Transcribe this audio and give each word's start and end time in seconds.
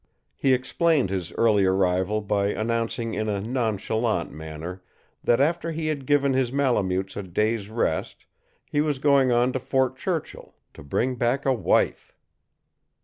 He 0.35 0.55
explained 0.55 1.11
his 1.11 1.31
early 1.33 1.63
arrival 1.63 2.21
by 2.21 2.47
announcing 2.47 3.13
in 3.13 3.29
a 3.29 3.39
nonchalant 3.39 4.31
manner 4.31 4.81
that 5.23 5.39
after 5.39 5.71
he 5.71 5.85
had 5.85 6.07
given 6.07 6.33
his 6.33 6.51
Malemutes 6.51 7.15
a 7.15 7.21
day's 7.21 7.69
rest 7.69 8.25
he 8.65 8.81
was 8.81 8.97
going 8.97 9.31
on 9.31 9.53
to 9.53 9.59
Fort 9.59 9.97
Churchill, 9.97 10.55
to 10.73 10.81
bring 10.81 11.17
back 11.17 11.45
a 11.45 11.53
wife. 11.53 12.15